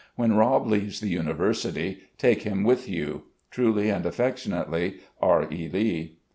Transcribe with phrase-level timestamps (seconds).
[0.15, 3.25] When Rob leaves the University take him with you.
[3.51, 5.47] "Truly and affectionately, R.
[5.53, 5.69] E.
[5.71, 6.17] Lee."